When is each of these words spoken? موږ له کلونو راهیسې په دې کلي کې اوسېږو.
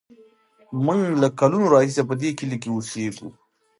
موږ 0.85 1.01
له 1.21 1.27
کلونو 1.39 1.65
راهیسې 1.73 2.03
په 2.09 2.13
دې 2.21 2.29
کلي 2.39 2.57
کې 2.61 2.69
اوسېږو. 2.71 3.29